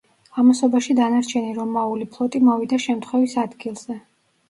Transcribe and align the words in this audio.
ამასობაში 0.43 0.95
დანარჩენი 1.01 1.53
რომაული 1.59 2.09
ფლოტი 2.17 2.43
მოვიდა 2.51 2.83
შემთხვევის 2.89 3.41
ადგილზე. 3.47 4.05